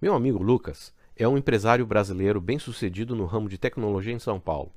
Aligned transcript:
Meu 0.00 0.14
amigo 0.14 0.42
Lucas 0.42 0.94
é 1.14 1.28
um 1.28 1.36
empresário 1.36 1.84
brasileiro 1.84 2.40
bem-sucedido 2.40 3.14
no 3.14 3.26
ramo 3.26 3.50
de 3.50 3.58
tecnologia 3.58 4.14
em 4.14 4.18
São 4.18 4.40
Paulo. 4.40 4.72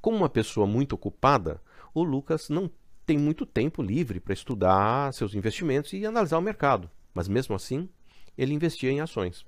Como 0.00 0.16
uma 0.16 0.28
pessoa 0.28 0.66
muito 0.66 0.94
ocupada, 0.94 1.62
o 1.94 2.02
Lucas 2.02 2.48
não 2.48 2.68
tem 3.06 3.16
muito 3.16 3.46
tempo 3.46 3.80
livre 3.80 4.18
para 4.18 4.32
estudar 4.32 5.14
seus 5.14 5.36
investimentos 5.36 5.92
e 5.92 6.04
analisar 6.04 6.36
o 6.36 6.42
mercado, 6.42 6.90
mas 7.14 7.28
mesmo 7.28 7.54
assim, 7.54 7.88
ele 8.36 8.52
investia 8.52 8.90
em 8.90 9.00
ações. 9.00 9.46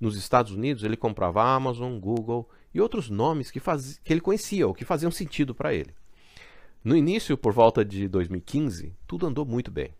Nos 0.00 0.16
Estados 0.16 0.52
Unidos, 0.52 0.84
ele 0.84 0.96
comprava 0.96 1.44
Amazon, 1.44 1.98
Google 1.98 2.48
e 2.72 2.80
outros 2.80 3.10
nomes 3.10 3.50
que, 3.50 3.60
faz... 3.60 4.00
que 4.02 4.10
ele 4.10 4.22
conhecia 4.22 4.66
ou 4.66 4.72
que 4.72 4.86
faziam 4.86 5.10
sentido 5.10 5.54
para 5.54 5.74
ele. 5.74 5.94
No 6.82 6.96
início, 6.96 7.36
por 7.36 7.52
volta 7.52 7.84
de 7.84 8.08
2015, 8.08 8.96
tudo 9.06 9.26
andou 9.26 9.44
muito 9.44 9.70
bem. 9.70 9.92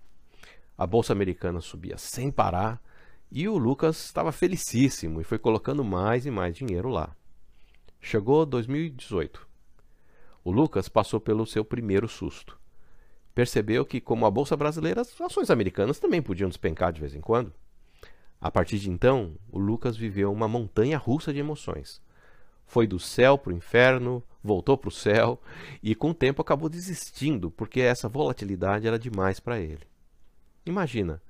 A 0.78 0.86
bolsa 0.86 1.12
americana 1.12 1.60
subia 1.60 1.98
sem 1.98 2.30
parar 2.30 2.82
e 3.30 3.48
o 3.48 3.58
Lucas 3.58 4.04
estava 4.04 4.32
felicíssimo 4.32 5.20
e 5.20 5.24
foi 5.24 5.38
colocando 5.38 5.82
mais 5.84 6.26
e 6.26 6.30
mais 6.30 6.56
dinheiro 6.56 6.88
lá. 6.88 7.14
Chegou 8.00 8.44
2018. 8.44 9.46
O 10.44 10.50
Lucas 10.50 10.88
passou 10.88 11.18
pelo 11.18 11.46
seu 11.46 11.64
primeiro 11.64 12.06
susto. 12.06 12.58
Percebeu 13.34 13.84
que, 13.84 14.00
como 14.00 14.26
a 14.26 14.30
bolsa 14.30 14.56
brasileira, 14.56 15.00
as 15.00 15.20
ações 15.20 15.50
americanas 15.50 15.98
também 15.98 16.22
podiam 16.22 16.48
despencar 16.48 16.92
de 16.92 17.00
vez 17.00 17.14
em 17.14 17.20
quando. 17.20 17.52
A 18.40 18.50
partir 18.50 18.78
de 18.78 18.90
então, 18.90 19.34
o 19.50 19.58
Lucas 19.58 19.96
viveu 19.96 20.30
uma 20.30 20.46
montanha 20.46 20.98
russa 20.98 21.32
de 21.32 21.40
emoções. 21.40 22.02
Foi 22.66 22.86
do 22.86 23.00
céu 23.00 23.38
para 23.38 23.52
o 23.52 23.56
inferno, 23.56 24.22
voltou 24.42 24.76
para 24.76 24.88
o 24.88 24.92
céu 24.92 25.40
e, 25.82 25.94
com 25.94 26.10
o 26.10 26.14
tempo, 26.14 26.42
acabou 26.42 26.68
desistindo 26.68 27.50
porque 27.50 27.80
essa 27.80 28.08
volatilidade 28.08 28.86
era 28.86 28.98
demais 28.98 29.40
para 29.40 29.58
ele. 29.58 29.86
Imagina, 30.66 31.22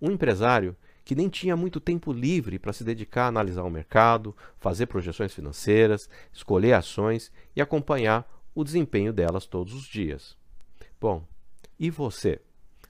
um 0.00 0.10
empresário 0.10 0.74
que 1.04 1.14
nem 1.14 1.28
tinha 1.28 1.56
muito 1.56 1.80
tempo 1.80 2.12
livre 2.12 2.58
para 2.58 2.72
se 2.72 2.84
dedicar 2.84 3.24
a 3.24 3.28
analisar 3.28 3.62
o 3.64 3.70
mercado, 3.70 4.36
fazer 4.58 4.86
projeções 4.86 5.34
financeiras, 5.34 6.08
escolher 6.32 6.74
ações 6.74 7.32
e 7.56 7.60
acompanhar 7.60 8.30
o 8.54 8.62
desempenho 8.62 9.12
delas 9.12 9.46
todos 9.46 9.74
os 9.74 9.84
dias. 9.84 10.36
Bom, 11.00 11.24
e 11.78 11.90
você? 11.90 12.40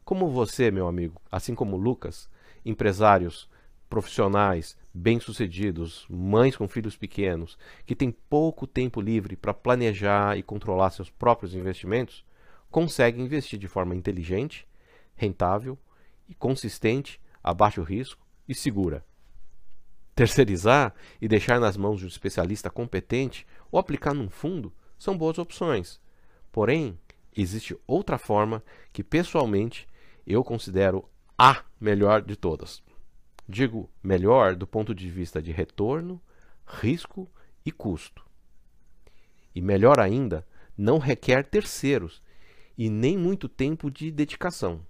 Como 0.05 0.29
você, 0.31 0.71
meu 0.71 0.87
amigo, 0.87 1.21
assim 1.31 1.55
como 1.55 1.77
Lucas, 1.77 2.29
empresários 2.65 3.49
profissionais 3.89 4.77
bem-sucedidos, 4.93 6.07
mães 6.09 6.57
com 6.57 6.69
filhos 6.69 6.97
pequenos, 6.97 7.59
que 7.87 7.95
têm 7.95 8.11
pouco 8.11 8.67
tempo 8.67 9.01
livre 9.01 9.37
para 9.37 9.55
planejar 9.55 10.37
e 10.37 10.43
controlar 10.43 10.91
seus 10.91 11.09
próprios 11.09 11.55
investimentos, 11.55 12.25
conseguem 12.71 13.25
investir 13.25 13.59
de 13.59 13.69
forma 13.69 13.95
inteligente, 13.95 14.67
rentável 15.15 15.79
e 16.29 16.35
consistente 16.35 17.21
a 17.43 17.53
baixo 17.53 17.83
risco 17.83 18.27
e 18.49 18.55
segura. 18.55 19.05
Terceirizar 20.15 20.95
e 21.21 21.27
deixar 21.27 21.59
nas 21.59 21.77
mãos 21.77 21.99
de 21.99 22.05
um 22.05 22.09
especialista 22.09 22.69
competente 22.71 23.47
ou 23.71 23.79
aplicar 23.79 24.13
num 24.13 24.29
fundo 24.29 24.73
são 24.99 25.17
boas 25.17 25.39
opções. 25.39 26.01
Porém, 26.51 26.99
existe 27.35 27.77
outra 27.87 28.19
forma 28.19 28.63
que 28.93 29.03
pessoalmente 29.03 29.87
eu 30.27 30.45
considero 30.45 31.09
a 31.37 31.65
melhor 31.81 32.23
de 32.23 32.37
todas. 32.37 32.83
Digo 33.49 33.91
melhor 34.03 34.55
do 34.55 34.67
ponto 34.67 34.95
de 34.95 35.11
vista 35.11 35.43
de 35.43 35.51
retorno, 35.51 36.21
risco 36.67 37.29
e 37.65 37.73
custo. 37.73 38.25
E 39.55 39.61
melhor 39.61 39.99
ainda, 39.99 40.47
não 40.77 40.99
requer 40.99 41.45
terceiros 41.47 42.23
e 42.77 42.89
nem 42.89 43.17
muito 43.19 43.49
tempo 43.49 43.91
de 43.91 44.11
dedicação. 44.11 44.87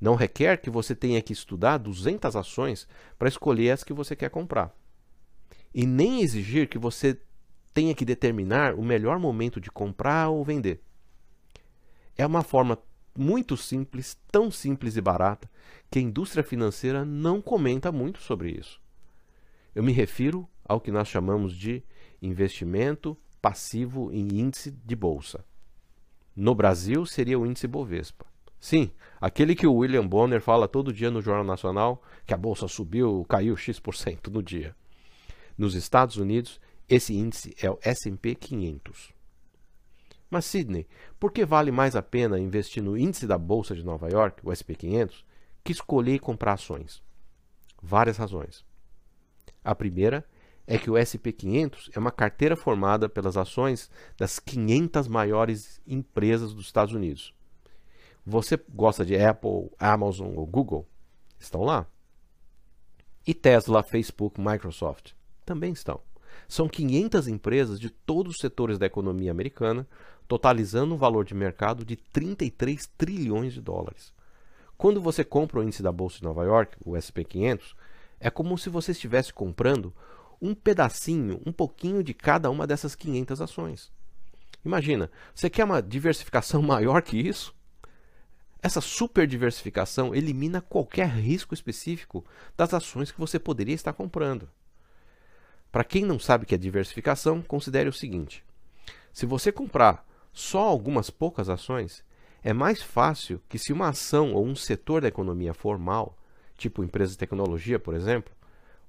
Não 0.00 0.14
requer 0.14 0.56
que 0.56 0.70
você 0.70 0.94
tenha 0.94 1.20
que 1.20 1.32
estudar 1.32 1.78
200 1.78 2.34
ações 2.34 2.88
para 3.18 3.28
escolher 3.28 3.70
as 3.70 3.84
que 3.84 3.92
você 3.92 4.16
quer 4.16 4.30
comprar. 4.30 4.74
E 5.74 5.86
nem 5.86 6.22
exigir 6.22 6.68
que 6.68 6.78
você 6.78 7.20
tenha 7.74 7.94
que 7.94 8.04
determinar 8.04 8.74
o 8.74 8.82
melhor 8.82 9.18
momento 9.18 9.60
de 9.60 9.70
comprar 9.70 10.30
ou 10.30 10.44
vender. 10.44 10.80
É 12.16 12.26
uma 12.26 12.42
forma 12.42 12.78
muito 13.16 13.56
simples, 13.56 14.18
tão 14.30 14.50
simples 14.50 14.96
e 14.96 15.00
barata, 15.00 15.50
que 15.90 15.98
a 15.98 16.02
indústria 16.02 16.42
financeira 16.42 17.04
não 17.04 17.40
comenta 17.40 17.92
muito 17.92 18.20
sobre 18.20 18.50
isso. 18.50 18.80
Eu 19.74 19.82
me 19.82 19.92
refiro 19.92 20.48
ao 20.64 20.80
que 20.80 20.90
nós 20.90 21.08
chamamos 21.08 21.54
de 21.54 21.82
investimento 22.22 23.16
passivo 23.40 24.12
em 24.12 24.38
índice 24.38 24.70
de 24.70 24.96
bolsa. 24.96 25.44
No 26.34 26.54
Brasil 26.54 27.04
seria 27.06 27.38
o 27.38 27.46
índice 27.46 27.66
Bovespa. 27.66 28.29
Sim, 28.60 28.90
aquele 29.18 29.54
que 29.54 29.66
o 29.66 29.72
William 29.72 30.06
Bonner 30.06 30.42
fala 30.42 30.68
todo 30.68 30.92
dia 30.92 31.10
no 31.10 31.22
Jornal 31.22 31.44
Nacional 31.44 32.02
que 32.26 32.34
a 32.34 32.36
bolsa 32.36 32.68
subiu, 32.68 33.24
caiu 33.26 33.56
X% 33.56 34.28
no 34.30 34.42
dia. 34.42 34.76
Nos 35.56 35.74
Estados 35.74 36.16
Unidos, 36.16 36.60
esse 36.86 37.14
índice 37.14 37.56
é 37.60 37.70
o 37.70 37.78
S&P 37.82 38.34
500. 38.34 39.14
Mas 40.28 40.44
Sidney, 40.44 40.86
por 41.18 41.32
que 41.32 41.44
vale 41.44 41.72
mais 41.72 41.96
a 41.96 42.02
pena 42.02 42.38
investir 42.38 42.82
no 42.82 42.96
índice 42.96 43.26
da 43.26 43.38
bolsa 43.38 43.74
de 43.74 43.82
Nova 43.82 44.08
York, 44.10 44.42
o 44.44 44.52
S&P 44.52 44.74
500, 44.74 45.24
que 45.64 45.72
escolher 45.72 46.20
comprar 46.20 46.52
ações? 46.52 47.02
Várias 47.82 48.18
razões. 48.18 48.64
A 49.64 49.74
primeira 49.74 50.24
é 50.66 50.78
que 50.78 50.90
o 50.90 50.96
S&P 50.96 51.32
500 51.32 51.90
é 51.94 51.98
uma 51.98 52.12
carteira 52.12 52.56
formada 52.56 53.08
pelas 53.08 53.36
ações 53.38 53.90
das 54.18 54.38
500 54.38 55.08
maiores 55.08 55.80
empresas 55.86 56.52
dos 56.52 56.66
Estados 56.66 56.94
Unidos 56.94 57.34
você 58.24 58.58
gosta 58.68 59.04
de 59.04 59.16
Apple, 59.16 59.70
Amazon 59.78 60.34
ou 60.36 60.46
Google? 60.46 60.86
Estão 61.38 61.62
lá. 61.62 61.86
E 63.26 63.34
Tesla, 63.34 63.82
Facebook, 63.82 64.40
Microsoft? 64.40 65.12
Também 65.44 65.72
estão. 65.72 66.00
São 66.48 66.68
500 66.68 67.28
empresas 67.28 67.80
de 67.80 67.90
todos 67.90 68.34
os 68.34 68.40
setores 68.40 68.78
da 68.78 68.86
economia 68.86 69.30
americana, 69.30 69.86
totalizando 70.26 70.94
um 70.94 70.98
valor 70.98 71.24
de 71.24 71.34
mercado 71.34 71.84
de 71.84 71.96
33 71.96 72.86
trilhões 72.96 73.52
de 73.52 73.60
dólares. 73.60 74.12
Quando 74.76 75.00
você 75.00 75.24
compra 75.24 75.60
o 75.60 75.62
índice 75.62 75.82
da 75.82 75.92
Bolsa 75.92 76.18
de 76.18 76.24
Nova 76.24 76.44
York, 76.44 76.76
o 76.84 76.96
SP 76.96 77.24
500, 77.24 77.74
é 78.18 78.30
como 78.30 78.56
se 78.56 78.70
você 78.70 78.92
estivesse 78.92 79.32
comprando 79.32 79.94
um 80.40 80.54
pedacinho, 80.54 81.40
um 81.44 81.52
pouquinho 81.52 82.02
de 82.02 82.14
cada 82.14 82.50
uma 82.50 82.66
dessas 82.66 82.94
500 82.94 83.40
ações. 83.40 83.92
Imagina, 84.64 85.10
você 85.34 85.50
quer 85.50 85.64
uma 85.64 85.82
diversificação 85.82 86.60
maior 86.62 87.02
que 87.02 87.16
isso? 87.16 87.54
Essa 88.62 88.80
super 88.80 89.26
diversificação 89.26 90.14
elimina 90.14 90.60
qualquer 90.60 91.08
risco 91.08 91.54
específico 91.54 92.24
das 92.56 92.74
ações 92.74 93.10
que 93.10 93.18
você 93.18 93.38
poderia 93.38 93.74
estar 93.74 93.92
comprando. 93.94 94.48
Para 95.72 95.84
quem 95.84 96.04
não 96.04 96.18
sabe 96.18 96.44
o 96.44 96.46
que 96.46 96.54
é 96.54 96.58
diversificação, 96.58 97.40
considere 97.40 97.88
o 97.88 97.92
seguinte: 97.92 98.44
se 99.12 99.24
você 99.24 99.50
comprar 99.50 100.06
só 100.32 100.60
algumas 100.60 101.08
poucas 101.08 101.48
ações, 101.48 102.04
é 102.42 102.52
mais 102.52 102.82
fácil 102.82 103.40
que 103.48 103.58
se 103.58 103.72
uma 103.72 103.88
ação 103.88 104.34
ou 104.34 104.46
um 104.46 104.56
setor 104.56 105.00
da 105.00 105.08
economia 105.08 105.54
formal, 105.54 106.18
tipo 106.56 106.84
empresa 106.84 107.12
de 107.12 107.18
tecnologia, 107.18 107.78
por 107.78 107.94
exemplo, 107.94 108.32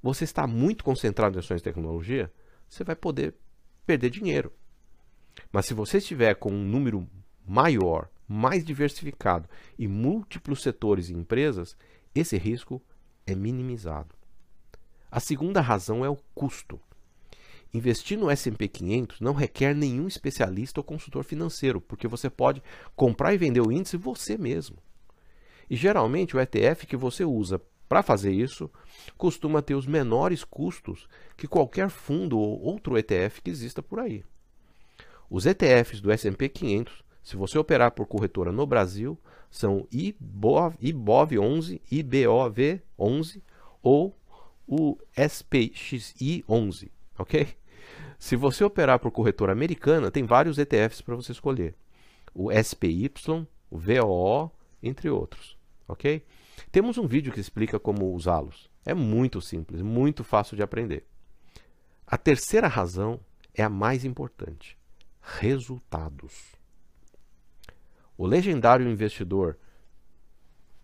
você 0.04 0.26
está 0.26 0.46
muito 0.46 0.84
concentrado 0.84 1.38
em 1.38 1.40
ações 1.40 1.58
de 1.58 1.64
tecnologia, 1.64 2.32
você 2.68 2.84
vai 2.84 2.96
poder 2.96 3.36
perder 3.86 4.10
dinheiro. 4.10 4.52
Mas 5.52 5.66
se 5.66 5.74
você 5.74 5.98
estiver 5.98 6.36
com 6.36 6.52
um 6.52 6.64
número 6.64 7.08
maior 7.46 8.10
mais 8.32 8.64
diversificado 8.64 9.50
e 9.78 9.88
múltiplos 9.88 10.62
setores 10.62 11.10
e 11.10 11.14
empresas, 11.14 11.76
esse 12.16 12.38
risco 12.38 12.82
é 13.28 13.36
minimizado. 13.36 14.16
A 15.12 15.20
segunda 15.20 15.60
razão 15.60 16.06
é 16.06 16.10
o 16.10 16.18
custo. 16.34 16.80
Investir 17.74 18.18
no 18.18 18.30
S&P 18.30 18.68
500 18.70 19.20
não 19.20 19.34
requer 19.34 19.76
nenhum 19.76 20.08
especialista 20.08 20.80
ou 20.80 20.84
consultor 20.84 21.26
financeiro, 21.26 21.82
porque 21.82 22.08
você 22.08 22.30
pode 22.30 22.64
comprar 22.96 23.34
e 23.34 23.38
vender 23.38 23.62
o 23.62 23.72
índice 23.72 23.98
você 23.98 24.38
mesmo. 24.38 24.78
E 25.70 25.76
geralmente 25.76 26.36
o 26.36 26.40
ETF 26.40 26.88
que 26.88 26.96
você 26.96 27.26
usa 27.26 27.62
para 27.88 28.02
fazer 28.02 28.32
isso 28.32 28.72
costuma 29.18 29.62
ter 29.62 29.76
os 29.76 29.86
menores 29.86 30.46
custos 30.46 31.08
que 31.36 31.48
qualquer 31.48 31.90
fundo 31.90 32.40
ou 32.40 32.62
outro 32.62 32.98
ETF 32.98 33.42
que 33.42 33.50
exista 33.50 33.84
por 33.84 34.00
aí. 34.00 34.24
Os 35.30 35.46
ETFs 35.46 36.00
do 36.00 36.12
S&P 36.12 36.48
500 36.48 37.11
se 37.24 37.36
você 37.36 37.58
operar 37.58 37.92
por 37.92 38.06
corretora 38.06 38.52
no 38.52 38.66
Brasil, 38.66 39.18
são 39.50 39.88
IBOV, 39.92 40.76
IBOV 40.80 41.40
11, 41.40 41.82
IBOV 41.92 42.82
11 42.98 43.44
ou 43.84 44.18
o 44.68 44.98
SPXI 45.16 46.44
11, 46.48 46.92
ok? 47.18 47.48
Se 48.18 48.36
você 48.36 48.64
operar 48.64 49.00
por 49.00 49.12
corretora 49.12 49.52
americana, 49.52 50.12
tem 50.12 50.24
vários 50.24 50.58
ETFs 50.58 51.02
para 51.02 51.16
você 51.16 51.32
escolher. 51.32 51.76
O 52.34 52.50
SPY, 52.52 53.12
o 53.70 53.78
VOO, 53.78 54.52
entre 54.82 55.10
outros, 55.10 55.58
ok? 55.88 56.24
Temos 56.72 56.98
um 56.98 57.08
vídeo 57.08 57.34
que 57.34 57.40
explica 57.40 57.80
como 57.80 58.14
usá-los. 58.14 58.70
É 58.86 58.94
muito 58.94 59.42
simples, 59.42 59.82
muito 59.82 60.24
fácil 60.24 60.56
de 60.56 60.64
aprender. 60.64 61.06
A 62.08 62.18
terceira 62.18 62.68
razão 62.68 63.20
é 63.54 63.64
a 63.64 63.70
mais 63.70 64.06
importante: 64.06 64.78
resultados. 65.22 66.61
O 68.22 68.28
legendário 68.28 68.88
investidor 68.88 69.58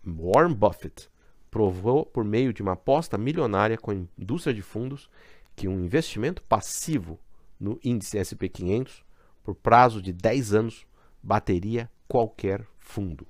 Warren 0.03 0.55
Buffett 0.55 1.07
provou 1.51 2.03
por 2.03 2.23
meio 2.25 2.51
de 2.51 2.63
uma 2.63 2.73
aposta 2.73 3.15
milionária 3.15 3.77
com 3.77 3.91
a 3.91 3.93
indústria 3.93 4.55
de 4.55 4.63
fundos 4.63 5.07
que 5.55 5.67
um 5.67 5.85
investimento 5.85 6.41
passivo 6.41 7.19
no 7.59 7.79
índice 7.83 8.17
SP500 8.17 9.03
por 9.43 9.53
prazo 9.53 10.01
de 10.01 10.11
10 10.11 10.55
anos 10.55 10.87
bateria 11.21 11.91
qualquer 12.07 12.65
fundo. 12.79 13.27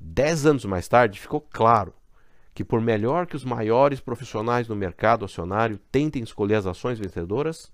Dez 0.00 0.46
anos 0.46 0.64
mais 0.64 0.88
tarde, 0.88 1.20
ficou 1.20 1.42
claro 1.42 1.92
que, 2.54 2.64
por 2.64 2.80
melhor 2.80 3.26
que 3.26 3.36
os 3.36 3.44
maiores 3.44 4.00
profissionais 4.00 4.68
no 4.68 4.74
mercado 4.74 5.26
acionário 5.26 5.76
tentem 5.92 6.22
escolher 6.22 6.54
as 6.54 6.66
ações 6.66 6.98
vencedoras, 6.98 7.70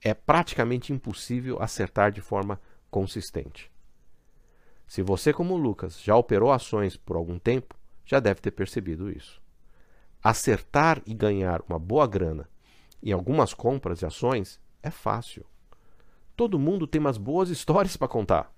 é 0.00 0.14
praticamente 0.14 0.92
impossível 0.92 1.60
acertar 1.60 2.12
de 2.12 2.20
forma 2.20 2.60
consistente. 2.88 3.68
Se 4.88 5.02
você, 5.02 5.34
como 5.34 5.54
Lucas, 5.54 6.00
já 6.02 6.16
operou 6.16 6.50
ações 6.50 6.96
por 6.96 7.14
algum 7.14 7.38
tempo, 7.38 7.76
já 8.06 8.18
deve 8.18 8.40
ter 8.40 8.50
percebido 8.50 9.10
isso. 9.10 9.40
Acertar 10.24 11.02
e 11.06 11.12
ganhar 11.12 11.62
uma 11.68 11.78
boa 11.78 12.06
grana 12.06 12.48
em 13.02 13.12
algumas 13.12 13.52
compras 13.52 13.98
de 13.98 14.06
ações 14.06 14.58
é 14.82 14.90
fácil. 14.90 15.44
Todo 16.34 16.58
mundo 16.58 16.86
tem 16.86 16.98
umas 17.00 17.18
boas 17.18 17.50
histórias 17.50 17.98
para 17.98 18.08
contar. 18.08 18.50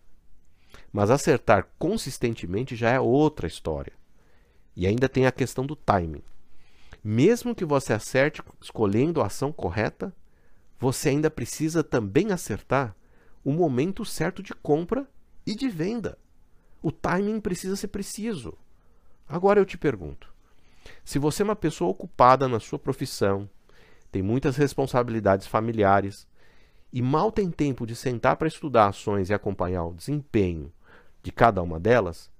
Mas 0.92 1.10
acertar 1.10 1.68
consistentemente 1.76 2.76
já 2.76 2.90
é 2.90 3.00
outra 3.00 3.48
história. 3.48 3.92
E 4.76 4.86
ainda 4.86 5.08
tem 5.08 5.26
a 5.26 5.32
questão 5.32 5.66
do 5.66 5.74
timing. 5.74 6.22
Mesmo 7.02 7.56
que 7.56 7.64
você 7.64 7.92
acerte 7.92 8.40
escolhendo 8.62 9.20
a 9.20 9.26
ação 9.26 9.50
correta, 9.50 10.14
você 10.78 11.08
ainda 11.08 11.28
precisa 11.28 11.82
também 11.82 12.30
acertar 12.30 12.94
o 13.42 13.50
momento 13.52 14.04
certo 14.04 14.44
de 14.44 14.54
compra 14.54 15.08
e 15.46 15.54
de 15.54 15.68
venda. 15.68 16.18
O 16.82 16.90
timing 16.90 17.40
precisa 17.40 17.76
ser 17.76 17.88
preciso. 17.88 18.56
Agora 19.28 19.60
eu 19.60 19.66
te 19.66 19.78
pergunto: 19.78 20.32
se 21.04 21.18
você 21.18 21.42
é 21.42 21.44
uma 21.44 21.56
pessoa 21.56 21.90
ocupada 21.90 22.48
na 22.48 22.60
sua 22.60 22.78
profissão, 22.78 23.48
tem 24.10 24.22
muitas 24.22 24.56
responsabilidades 24.56 25.46
familiares 25.46 26.26
e 26.92 27.00
mal 27.00 27.30
tem 27.30 27.50
tempo 27.50 27.86
de 27.86 27.94
sentar 27.94 28.36
para 28.36 28.48
estudar 28.48 28.88
ações 28.88 29.30
e 29.30 29.34
acompanhar 29.34 29.84
o 29.84 29.94
desempenho 29.94 30.72
de 31.22 31.30
cada 31.30 31.62
uma 31.62 31.78
delas, 31.78 32.30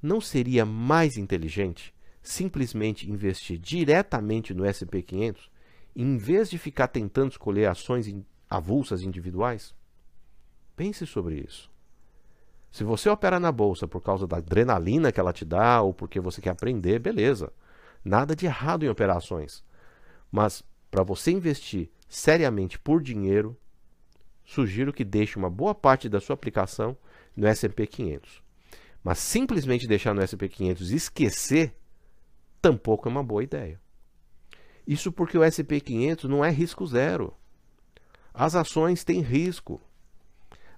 não 0.00 0.20
seria 0.20 0.64
mais 0.64 1.16
inteligente 1.16 1.94
simplesmente 2.22 3.10
investir 3.10 3.58
diretamente 3.58 4.52
no 4.52 4.64
SP500 4.64 5.48
em 5.94 6.16
vez 6.16 6.50
de 6.50 6.58
ficar 6.58 6.88
tentando 6.88 7.30
escolher 7.30 7.66
ações 7.66 8.12
avulsas 8.50 9.02
individuais? 9.02 9.74
Pense 10.76 11.06
sobre 11.06 11.40
isso. 11.40 11.70
Se 12.76 12.84
você 12.84 13.08
opera 13.08 13.40
na 13.40 13.50
bolsa 13.50 13.88
por 13.88 14.02
causa 14.02 14.26
da 14.26 14.36
adrenalina 14.36 15.10
que 15.10 15.18
ela 15.18 15.32
te 15.32 15.46
dá 15.46 15.80
ou 15.80 15.94
porque 15.94 16.20
você 16.20 16.42
quer 16.42 16.50
aprender, 16.50 16.98
beleza. 16.98 17.50
Nada 18.04 18.36
de 18.36 18.44
errado 18.44 18.84
em 18.84 18.88
operações. 18.90 19.64
Mas 20.30 20.62
para 20.90 21.02
você 21.02 21.30
investir 21.30 21.88
seriamente 22.06 22.78
por 22.78 23.02
dinheiro, 23.02 23.56
sugiro 24.44 24.92
que 24.92 25.06
deixe 25.06 25.38
uma 25.38 25.48
boa 25.48 25.74
parte 25.74 26.06
da 26.06 26.20
sua 26.20 26.34
aplicação 26.34 26.94
no 27.34 27.46
S&P 27.46 27.86
500. 27.86 28.42
Mas 29.02 29.20
simplesmente 29.20 29.88
deixar 29.88 30.12
no 30.12 30.20
S&P 30.20 30.46
500 30.46 30.90
e 30.90 30.96
esquecer 30.96 31.74
tampouco 32.60 33.08
é 33.08 33.10
uma 33.10 33.24
boa 33.24 33.42
ideia. 33.42 33.80
Isso 34.86 35.10
porque 35.10 35.38
o 35.38 35.42
S&P 35.42 35.80
500 35.80 36.28
não 36.28 36.44
é 36.44 36.50
risco 36.50 36.86
zero. 36.86 37.32
As 38.34 38.54
ações 38.54 39.02
têm 39.02 39.22
risco. 39.22 39.80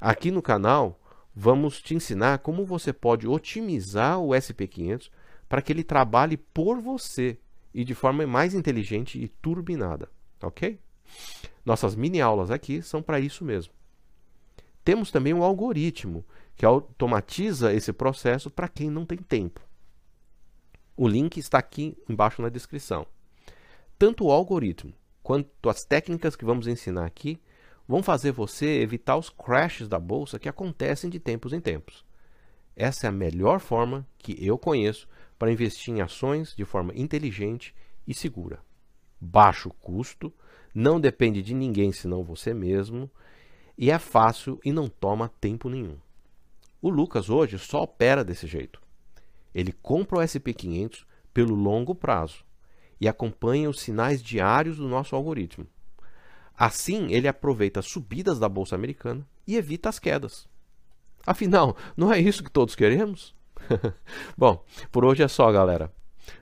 Aqui 0.01 0.31
no 0.31 0.41
canal 0.41 0.97
vamos 1.41 1.81
te 1.81 1.95
ensinar 1.95 2.39
como 2.39 2.67
você 2.67 2.93
pode 2.93 3.29
otimizar 3.29 4.19
o 4.19 4.35
SP 4.35 4.67
500 4.67 5.09
para 5.49 5.63
que 5.63 5.73
ele 5.73 5.85
trabalhe 5.85 6.37
por 6.37 6.81
você 6.81 7.39
e 7.73 7.85
de 7.85 7.95
forma 7.95 8.27
mais 8.27 8.55
inteligente 8.55 9.23
e 9.23 9.29
turbinada, 9.29 10.11
ok? 10.43 10.81
Nossas 11.65 11.95
mini 11.95 12.21
aulas 12.21 12.51
aqui 12.51 12.83
são 12.83 13.01
para 13.01 13.21
isso 13.21 13.45
mesmo. 13.45 13.73
Temos 14.83 15.13
também 15.13 15.33
um 15.33 15.45
algoritmo 15.45 16.25
que 16.57 16.67
automatiza 16.67 17.73
esse 17.73 17.93
processo 17.93 18.51
para 18.51 18.69
quem 18.69 18.91
não 18.91 19.07
tem 19.07 19.19
tempo. 19.19 19.61
O 20.97 21.07
link 21.07 21.37
está 21.37 21.59
aqui 21.59 21.97
embaixo 22.09 22.43
na 22.43 22.49
descrição. 22.49 23.07
Tanto 23.97 24.25
o 24.25 24.33
algoritmo 24.33 24.93
quanto 25.23 25.71
as 25.71 25.85
técnicas 25.85 26.35
que 26.35 26.45
vamos 26.45 26.67
ensinar 26.67 27.07
aqui 27.07 27.41
vão 27.89 28.03
fazer 28.03 28.33
você 28.33 28.83
evitar 28.83 29.17
os 29.17 29.31
crashes 29.31 29.89
da 29.89 29.99
bolsa 29.99 30.39
que 30.39 30.49
acontecem 30.49 31.09
de 31.09 31.19
tempos 31.19 31.55
em 31.55 31.61
tempos. 31.61 32.05
Essa 32.77 33.07
é 33.07 33.09
a 33.09 33.13
melhor 33.13 33.59
forma 33.59 34.07
que 34.19 34.37
eu 34.45 34.59
conheço 34.59 35.09
para 35.39 35.51
investir 35.51 35.95
em 35.95 36.03
ações 36.03 36.55
de 36.55 36.67
forma 36.67 36.93
inteligente 36.95 37.75
e 38.07 38.13
segura. 38.13 38.61
Baixo 39.19 39.71
custo, 39.81 40.33
não 40.75 41.01
depende 41.01 41.43
de 41.43 41.55
ninguém 41.55 41.91
senão 41.91 42.23
você 42.23 42.53
mesmo, 42.53 43.11
e 43.77 43.91
é 43.91 43.99
fácil 43.99 44.61
e 44.65 44.71
não 44.71 44.89
toma 44.89 45.33
tempo 45.41 45.69
nenhum. 45.69 45.97
O 46.81 46.91
Lucas 46.91 47.31
hoje 47.31 47.59
só 47.59 47.83
opera 47.83 48.23
desse 48.23 48.47
jeito. 48.47 48.81
Ele 49.55 49.73
compra 49.73 50.19
o 50.19 50.21
SP500 50.21 51.05
pelo 51.33 51.55
longo 51.55 51.95
prazo 51.95 52.45
e 53.01 53.09
acompanha 53.09 53.71
os 53.71 53.81
sinais 53.81 54.23
diários 54.23 54.77
do 54.77 54.89
nosso 54.89 55.17
algoritmo. 55.17 55.67
Assim, 56.59 57.13
ele 57.13 57.29
aproveita 57.29 57.79
as 57.79 57.87
subidas 57.87 58.41
da 58.41 58.49
bolsa 58.49 58.75
americana 58.75 59.25
e 59.47 59.55
evita 59.55 59.89
as 59.89 60.01
quedas. 60.01 60.49
Afinal, 61.25 61.77
não 61.97 62.13
é 62.13 62.19
isso 62.19 62.43
que 62.43 62.51
todos 62.51 62.75
queremos? 62.75 63.33
Bom, 64.37 64.65
por 64.91 65.05
hoje 65.05 65.23
é 65.23 65.29
só, 65.29 65.53
galera. 65.53 65.93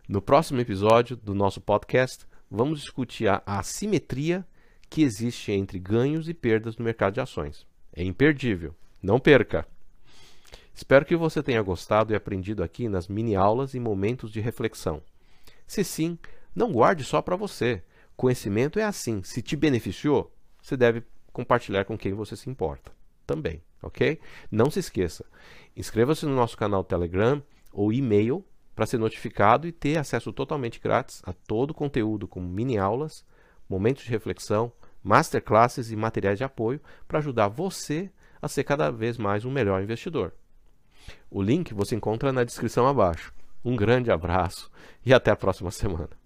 No 0.09 0.23
próximo 0.23 0.61
episódio 0.61 1.17
do 1.17 1.35
nosso 1.35 1.61
podcast, 1.61 2.25
vamos 2.51 2.81
discutir 2.81 3.29
a 3.29 3.43
assimetria 3.45 4.47
que 4.89 5.03
existe 5.03 5.53
entre 5.53 5.79
ganhos 5.79 6.29
e 6.31 6.35
perdas 6.35 6.79
no 6.79 6.85
mercado 6.85 7.15
de 7.15 7.21
ações. 7.21 7.67
É 7.93 8.03
imperdível. 8.03 8.75
Não 9.03 9.21
perca! 9.21 9.67
Espero 10.75 11.05
que 11.05 11.17
você 11.17 11.43
tenha 11.43 11.61
gostado 11.61 12.13
e 12.13 12.17
aprendido 12.17 12.63
aqui 12.63 12.89
nas 12.89 13.09
mini 13.09 13.35
aulas 13.35 13.75
e 13.75 13.81
momentos 13.81 14.31
de 14.31 14.41
reflexão. 14.41 15.03
Se 15.67 15.85
sim, 15.85 16.19
não 16.55 16.73
guarde 16.73 17.05
só 17.05 17.21
para 17.21 17.37
você. 17.37 17.83
Conhecimento 18.17 18.79
é 18.79 18.85
assim. 18.85 19.23
Se 19.23 19.43
te 19.43 19.57
beneficiou, 19.57 20.33
você 20.63 20.77
deve 20.77 21.03
compartilhar 21.33 21.85
com 21.85 21.99
quem 21.99 22.15
você 22.15 22.35
se 22.35 22.49
importa 22.49 22.91
também, 23.27 23.63
ok? 23.83 24.19
Não 24.51 24.71
se 24.71 24.79
esqueça, 24.79 25.25
inscreva-se 25.77 26.25
no 26.25 26.35
nosso 26.35 26.57
canal 26.57 26.83
Telegram 26.83 27.43
ou 27.73 27.93
e-mail 27.93 28.45
para 28.75 28.87
ser 28.87 28.99
notificado 28.99 29.67
e 29.67 29.73
ter 29.73 29.99
acesso 29.99 30.33
totalmente 30.33 30.81
grátis 30.81 31.21
a 31.25 31.33
todo 31.33 31.73
o 31.73 31.75
conteúdo, 31.75 32.29
como 32.29 32.49
mini 32.49 32.79
aulas, 32.79 33.25
momentos 33.69 34.05
de 34.05 34.11
reflexão, 34.11 34.73
masterclasses 35.03 35.91
e 35.91 35.97
materiais 35.97 36.39
de 36.39 36.45
apoio 36.45 36.81
para 37.07 37.19
ajudar 37.19 37.49
você 37.49 38.11
a 38.41 38.49
ser 38.49 38.65
cada 38.65 38.91
vez 38.91 39.19
mais 39.19 39.45
um 39.45 39.51
melhor 39.51 39.83
investidor. 39.83 40.33
O 41.31 41.43
link 41.43 41.73
você 41.75 41.95
encontra 41.95 42.33
na 42.33 42.45
descrição 42.45 42.87
abaixo. 42.87 43.33
Um 43.65 43.77
grande 43.77 44.11
abraço 44.11 44.71
e 45.05 45.13
até 45.13 45.31
a 45.31 45.37
próxima 45.37 45.71
semana. 45.71 46.26